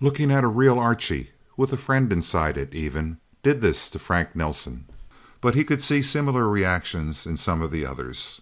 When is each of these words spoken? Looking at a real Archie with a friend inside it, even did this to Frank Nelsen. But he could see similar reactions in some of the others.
Looking 0.00 0.30
at 0.30 0.42
a 0.42 0.46
real 0.46 0.78
Archie 0.78 1.32
with 1.54 1.70
a 1.70 1.76
friend 1.76 2.10
inside 2.10 2.56
it, 2.56 2.74
even 2.74 3.18
did 3.42 3.60
this 3.60 3.90
to 3.90 3.98
Frank 3.98 4.34
Nelsen. 4.34 4.86
But 5.42 5.54
he 5.54 5.64
could 5.64 5.82
see 5.82 6.00
similar 6.00 6.48
reactions 6.48 7.26
in 7.26 7.36
some 7.36 7.60
of 7.60 7.70
the 7.70 7.84
others. 7.84 8.40